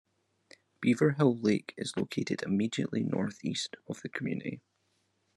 Beaverhill 0.83 1.37
Lake 1.43 1.75
is 1.77 1.95
located 1.95 2.41
immediately 2.41 3.03
northeast 3.03 3.75
of 3.87 4.01
the 4.01 4.09
community. 4.09 4.63